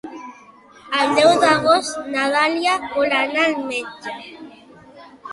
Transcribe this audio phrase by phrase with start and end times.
[0.99, 4.15] El deu d'agost na Dàlia vol anar al metge.